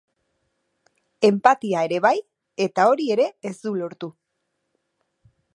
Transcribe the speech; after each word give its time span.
Enpatia 1.29 1.83
ere 1.89 2.01
bai, 2.07 2.15
eta 2.67 2.89
hori 2.95 3.09
ere 3.19 3.31
ez 3.51 3.55
du 3.67 3.77
lortu. 3.83 4.13